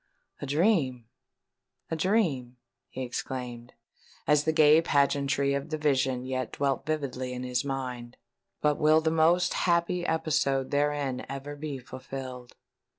[0.41, 2.57] "A dream—a dream!"
[2.89, 3.73] he exclaimed,
[4.25, 8.17] as the gay pageantry of the vision yet dwelt vividly in his mind:
[8.61, 12.55] "but will the most happy episode therein ever be fulfilled?"